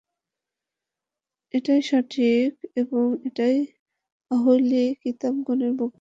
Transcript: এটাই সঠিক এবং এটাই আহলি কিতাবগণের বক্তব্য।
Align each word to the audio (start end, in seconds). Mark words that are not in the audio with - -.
এটাই 1.53 1.81
সঠিক 1.89 2.51
এবং 2.75 3.05
এটাই 3.27 3.57
আহলি 4.31 4.83
কিতাবগণের 5.01 5.71
বক্তব্য। 5.71 5.89